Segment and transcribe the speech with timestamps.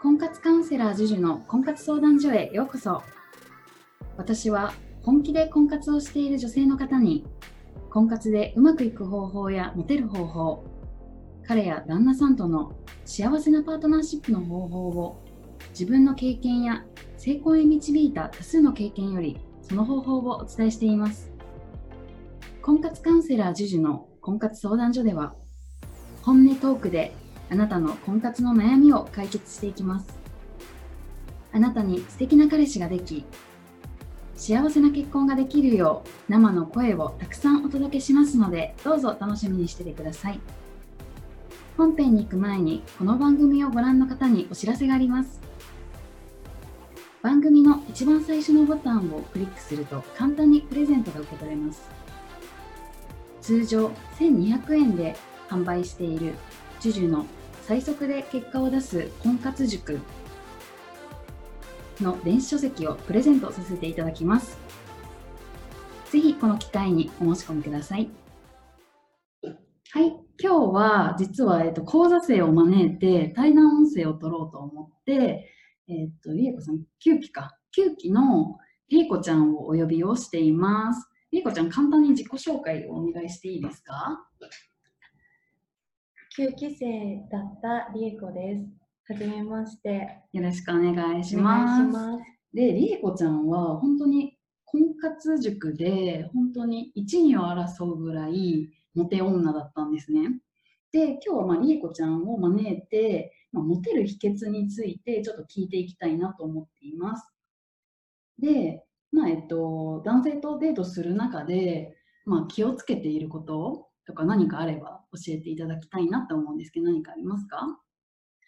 [0.00, 3.02] 婚活カウンセラー JUJU の婚活相談所へようこそ。
[4.16, 7.26] 私は本気で婚活をしている女性の方に
[7.90, 10.64] 婚活でうまくいく方法やモテる方法
[11.46, 12.72] 彼や旦那さんとの
[13.04, 15.24] 幸せなパートナーシップの方法を
[15.70, 16.84] 自分の経験や
[17.16, 21.32] 成功へ導いた多数の経験よりその方法をお伝えしています。
[22.60, 25.34] 婚活カウンセラー JUJU の婚活相談所では
[26.22, 27.14] 本音トークで
[27.50, 30.06] あなたの婚活の悩みを解決していきます。
[31.52, 33.24] あなたに素敵な彼氏ができ
[34.36, 40.40] 幸せな結婚ができるよう生の声をたくさんお届けしますのでどうぞ楽しみにしててください。
[41.76, 45.40] 本編に行く前にこの番組をご覧の方にお知らせがあります。
[47.22, 51.82] 番組の一番最初のボタンをクリックすると簡単にプレゼントが受け取れます。
[53.40, 53.88] 通常
[54.18, 55.16] 1200円で
[55.48, 56.34] 販売している
[56.80, 57.26] JUJU の
[57.68, 60.00] 最速で結果を出す婚活塾
[62.00, 64.56] の電子書籍をプレゼントさせていただきます。
[66.10, 68.08] ぜひこの機会にお申し込みください。
[69.90, 75.52] はい、今日は実は、えっと、講座生を招いて対談音声を取ろうと思って、
[75.88, 78.56] えっと、りえこさん、9期か、9期の
[78.88, 81.06] りえこちゃんをお呼びをしています。
[81.32, 84.26] りえこちゃん、簡単に自己紹介をお願いしていいですか？
[86.38, 88.64] 9期生だったりえこです。
[89.12, 90.22] はじめまして。
[90.32, 91.82] よろしくお願いします。
[91.82, 92.18] ます
[92.54, 100.28] で、りえこちゃんは本当に婚活塾で本当に一二を争うぐらいモテ女だったんですね。
[100.92, 107.26] で、今日はまありえこちゃんを招いて、まあ、モテる秘訣についてちょっと聞いていきたいなと思っています。
[108.38, 117.58] で、まあえっと、男性とデートする中で、まあ、気をつけていることとか何かあれば教えていただきたいなと思うんですけど何かありますか？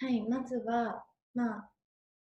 [0.00, 1.02] はい、まずは、
[1.34, 1.70] まあ、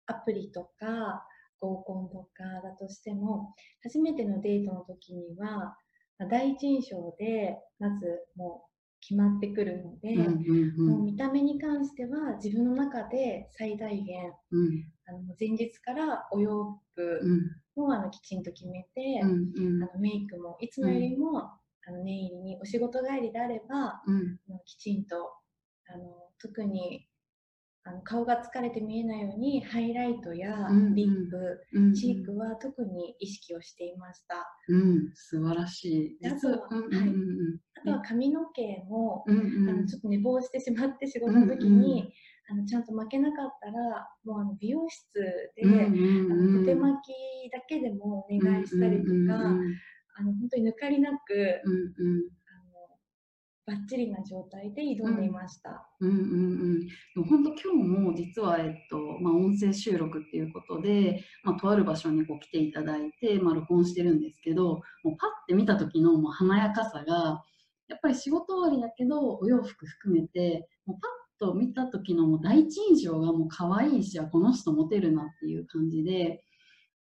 [0.06, 1.26] アプリとか
[1.58, 5.74] 合コンとかだとしても初めてのデートの時には、
[6.18, 10.16] まあ、第一印象でまずもう決まってくるので、
[10.78, 17.20] もう見た目に関しては自分の中で最大限、うん、あの前日からお洋服
[17.76, 21.50] も、あのきちんと決めて、うんうん、あのメイクもいつもよりも
[21.86, 25.16] あの念入りにお仕事帰りであれば、うん、きちんと
[25.92, 26.04] あの
[26.40, 27.06] 特に
[27.86, 30.56] あの顔が疲れて見えないようにハイライトや
[30.94, 31.36] リップ、
[31.74, 34.36] うんうん、チークは特に意識をしていました。
[34.68, 36.26] うん、素晴らしい。
[36.26, 36.60] あとは、はい、
[37.82, 45.12] あとは髪の毛も、うんうん、あのちょっと寝坊してしまって仕事の時に、うんうん、あのちゃんと負けなかったらもうあの美容室
[45.54, 49.12] で、うんうん、あの小手巻きだけでもお願いしたりとか。
[49.12, 49.74] うんうんうん
[50.14, 52.96] あの本当に抜かりなく、うんうん、あの
[53.66, 55.88] バッチリな状態で挑んでいました。
[56.00, 67.42] うんうんうん、でも本当今日も実は、えっとまあ、音声収録っていうことで、まあ、とある場所にこう来ていただいて、まあ、録音してるんですけどもうパッて見た時のもう華やかさが
[67.88, 71.08] やっぱり仕事終わりだけどお洋服含めてもうパ
[71.46, 76.42] ッと見た時のもう第一印象がもう可愛いしこの人モテるなっていう感じで。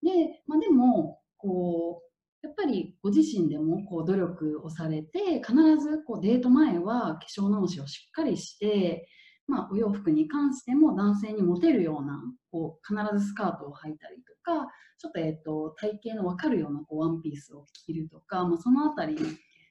[0.03, 2.12] で,、まあ、でもこう
[2.43, 9.07] やっぱりご自身でもこう努力をされて必ずこうデート前は化粧直しをしっかりして、
[9.47, 12.21] まあ、お洋服に関しても男性にモテるような
[12.51, 14.67] こう必ずスカートを履いたりとか
[14.99, 19.25] ちょっと,、えーと、体型の分かるようなこうワンピースを着るとか、まあ、その辺り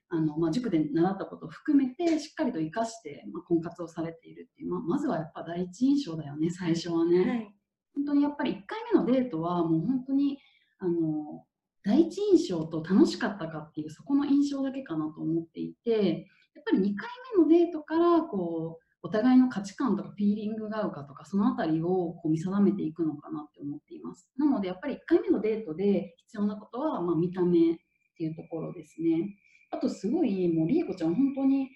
[0.09, 7.55] あの、まあ、塾で習ったことを含めてしっかりと生かして、まあ、婚活をされているっていう、まあ、まずはやっぱ第一印象だよね最初はね、はい、
[7.95, 10.37] 本当にやっぱり1回目のデートはもう本当に
[10.79, 11.45] あの
[11.83, 27.75] 第一印象と楽しかったかっていうそこの印象だけかなと思っていてやっぱり2回目のデートからこうお互いの価値観とかピーリングが合うかとかその辺りをこう見定めていくのかなって思っていますなのでやっぱり1回目のデートで必要なことは、まあ、見た目っ
[28.15, 29.35] ていうところですね
[29.71, 31.69] あとすごいもうりえこちゃん本当に、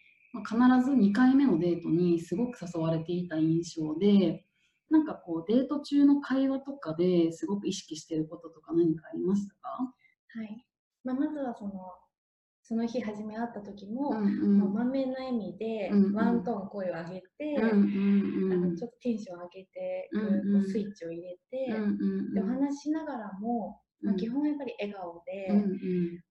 [0.43, 4.43] 必ず2回目のデートにすごく誘われていた印象で
[4.89, 9.94] なんかこうデート中の会話とかですごく意識してることとか何かありましたか？
[11.05, 11.71] まあ、まずはその、
[12.67, 21.87] その日初め会った時も、うんうん、まあ、満面の笑みで、ワントーン声を上げて、うんうん、あのちょっとテンション上げて、うんうん、スイッチを入れて、うんう
[22.31, 25.63] ん、でお話しながらも、まあ、基本やっぱり笑顔で、うんうん、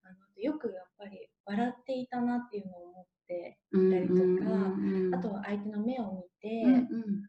[0.02, 7.22] あのよくやっぱり笑っていたなっていうのを思っていたりとか、あとは相手の目を見て、うんうん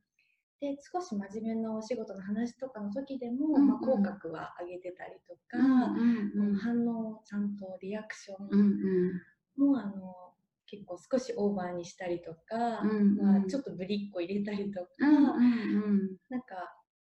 [0.62, 10.16] で少し真面目なお仕事の話とかの時でも、うんうん、まあ、口角は上げてたりとか、うんうんうん、反応ちゃんとリアクションも、うんうん、あの
[10.68, 16.56] 結構少しオーバーにしたりとか、うんうんまあ、ちょっとぶりっ子入れたりとか、うんうんうんなんか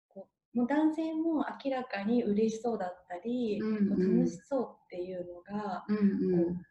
[0.07, 6.65] こうもう男性も明らかに嬉しそうだったり、うんうん楽しそうっていうのがうんうんこう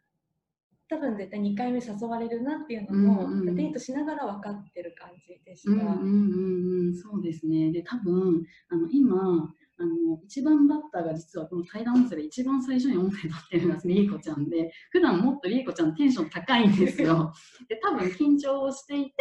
[0.89, 5.71] 多分絶対2回目誘われるなっていうのも、うんうんデートしながら分かってる感じでした。
[5.71, 7.71] うんうんうんうん、そうですね。
[7.71, 17.33] で、多分あの今あの、一番バッターが実はこの対談音声で一番最初に音声取ってるのがりえこちゃんで、普段もっとりえこちゃんテンション高いんですよ。
[17.69, 19.13] で、多分緊張をしていて、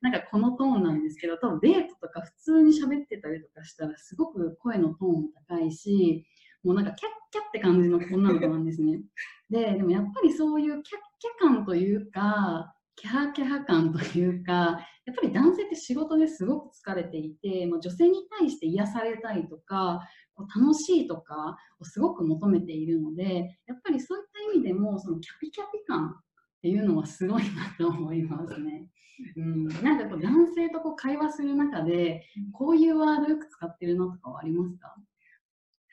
[0.00, 6.24] なんかこのトーンなんですけど、多分デートとか普通に喋ってたりとかしたら、すごく声のトーンも高いし、
[6.68, 9.00] もうなんかキャッキャって感じの女の子なんですね。
[9.48, 20.00] で、でもやっぱりそういうキャッキャ感というか、キャハキャハ感というか、やっぱり男性って仕事ですごく疲れていて、まあ、女性に対して癒されたいとか、
[20.34, 28.90] こう楽しいとかをすごく求めているので、やっぱりそういった意味でも、そのキャピキャピ感っていうのはすごいなと思いますね。
[29.36, 32.22] うん、なんかこう男性とこう会話する中で、
[32.52, 34.94] こういうワードよく使ってるなとかはありますか？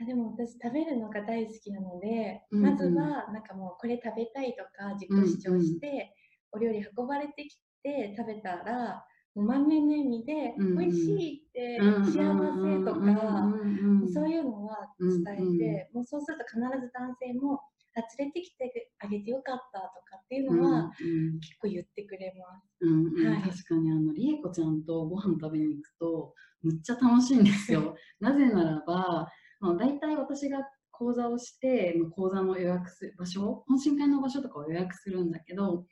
[0.02, 2.72] あでも私食べるのが大好きなので、うんうん。
[2.72, 6.14] まずはなんかもうこれ食べたいとか自己主張して、
[6.52, 9.06] お料理運ばれてきて食べたら
[9.36, 10.78] もう満面の笑みで、うんうん。
[10.78, 15.96] 美味しいって、うん幸せとか、うんうんうんそういうのは伝えて、うんうん。
[15.96, 17.60] もうそうすると必ず男性も
[17.98, 22.68] あ連れてきてあげてよかったとかっていううんのは、うん結構言ってくれます。
[22.82, 23.34] うんうん。
[23.34, 23.42] はい。
[23.44, 27.96] 確かにあのりえこちゃんとご飯食べに行くとむっちゃ楽しいんですよ。
[28.20, 29.28] なぜならば、
[29.66, 30.60] まあ、大体私が
[30.92, 35.86] 講座をしてまあ講座の予約する場所懇親会の場所とかを予約するんだけど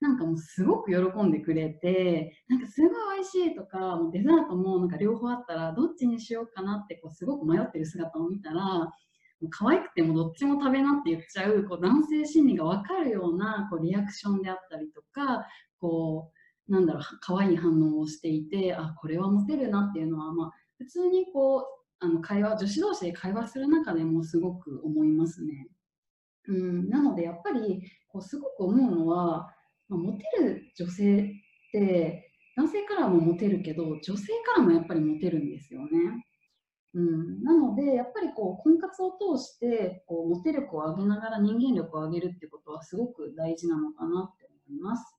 [0.00, 8.90] なんかもうすごく喜んでくれてなんかすごい美味しいとかもうデザートもなんか両方あったらどっちにしようかなってこうすごく迷ってる姿を見たらも
[9.42, 15.46] う可愛くてもどっちも食べなって言っちゃうこう男性心理が分かるようなこうリアクションであったりとか
[15.80, 16.30] こ
[16.68, 25.68] うなんだろう可愛い反応をしていてあこれはモテるなっていうのは、まあ、普通にこうあの会話女子同士で会話する中でもすごく思いますね。
[26.46, 29.52] うん、なのでやっぱりこうすごく思うのは、
[29.88, 31.26] まあ、モテる女性っ
[31.72, 36.24] て男性からもモテるけど女性からもやっぱりモテるんですよね。
[36.94, 45.14] うん、なのでやっぱりこう婚活を通してこうモテ力を上げながら人間力を上げるってことはすごく大事なのかなって思います。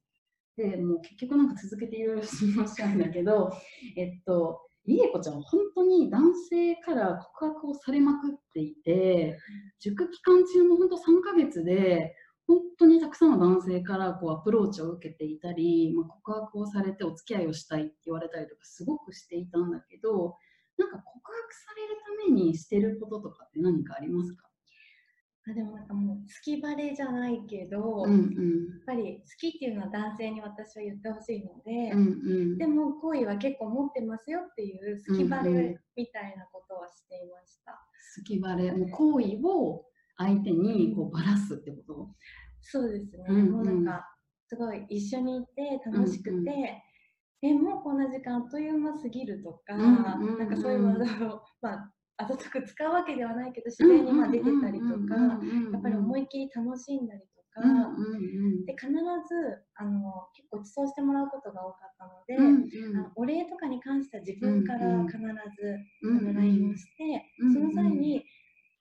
[0.58, 3.52] でもう結局なんか続けていろいろ質問しちゃうんだけど、
[3.96, 9.38] えっと、りえこちゃんは本当に男性から告白をされまくっていて、
[9.80, 12.16] 塾期間中も本当3ヶ月で
[12.48, 20.36] 本当にたくさんの男性からこうアプローチを受けていたり、まあ、告白をされてお付き合いをしたいって言われたりとかすごくしていたんだけど
[20.80, 24.49] なんか告白されるためにしてることとかって何かありますか？
[25.48, 32.06] あでもなんかもう好きバレじゃないけど、うんやっうんぱり好きっていうのは男性に私は言ってほしいので、うんう
[32.56, 32.58] ん。
[32.58, 35.54] でも好意は結構持ってますよっていう好きバうんうん。
[35.56, 37.72] レみたいなことはしていました。
[38.18, 38.72] 好きバレ。
[38.72, 39.86] もう行為を
[40.18, 42.10] 相手にこうばらすってこと？
[42.62, 43.52] そうですね、うんうん。
[43.52, 44.06] もうなんか
[44.48, 46.48] すごい一緒にいて楽しくて、うんうん。
[47.42, 55.40] えもうこんな時間あっという間すぎるとか、うんうんうんなんかそういうワードを、まあ、あざとく使うわけではないけど自然にまあ出てたりとか、
[55.72, 58.66] やっぱり思いいっきり楽しんだりとか、うんうんうん。
[58.66, 65.24] で必ずあの結構ご馳走してもらうことが多かったので、うんあのお礼とかに関しては自分から必ず、
[66.04, 68.26] うんあの LINE をして、うんその際に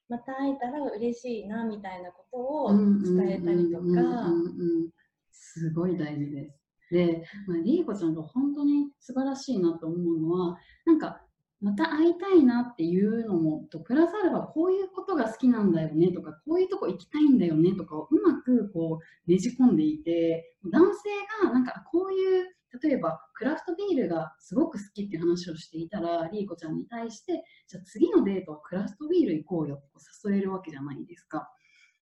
[0.09, 4.03] また会えたら嬉しいなみたいなことをうん伝えたりとか、うんうん。
[4.03, 4.89] うんうん
[5.31, 6.59] すごい大事です。
[6.91, 11.21] で、まあ、りえこちゃんが本当に素晴らしいなと思うのは、なんか、
[11.61, 22.47] また会いたいなっていうのも、とプラスアルファこういうことが好きなんだよねとか、こういうとこ行きたいんだよねとかをうまくこうねじ込んでいて、男性がなんかこういう、
[22.83, 29.87] 例えばクラフトビールがすごく好きって話をしていたら、りえこちゃんに対して、じゃあ次のデートはクラフトビール行こうよって
[30.29, 31.51] 誘えるわけじゃないですか。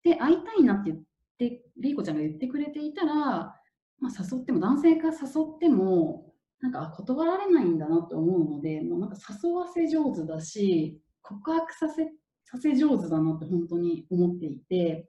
[0.04, 1.04] で、会いたいなって言っ
[1.38, 3.56] て、りーこちゃんが言ってくれていたら、
[4.00, 5.14] まあ、誘っても、男性が誘
[5.56, 6.29] っても、
[6.62, 12.06] なんか断られないんだなと思うので、もうなんか誘わせ上手だし、告白させ
[12.44, 15.08] させ上手だなって本当に思っていて、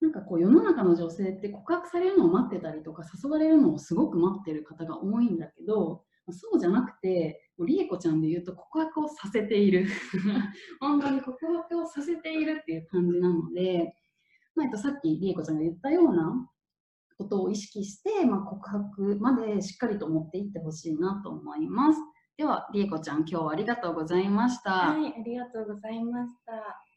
[0.00, 9.86] なんかこう世の中の女性って告白されるのを待ってたりとか誘われるのをすごく待ってる方が多いんだけど、そうじゃなくて、りえこちゃんで言うと告白をさせている。
[10.78, 13.94] 本当に告白をさせているっていう感じなので、
[14.54, 16.50] まあ、さっきりえこちゃんが言ったような
[17.18, 21.98] ことを意識して、まあ、告白までしっかりと持っていってほしいなと思います。
[22.36, 24.70] では、りえこちゃん、今日はありがとうございました。
[24.70, 26.87] はい、ありがとうございました。